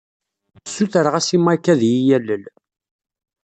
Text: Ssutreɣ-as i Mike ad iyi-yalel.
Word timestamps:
Ssutreɣ-as 0.67 1.29
i 1.35 1.37
Mike 1.39 1.69
ad 1.73 1.81
iyi-yalel. 1.83 2.43